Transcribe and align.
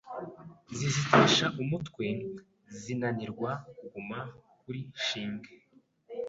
zizitesha 0.77 1.45
umutwe 1.61 2.05
zinanirwa 2.79 3.51
kuguma 3.77 4.19
kuri 4.59 4.81
shinge 5.05 5.51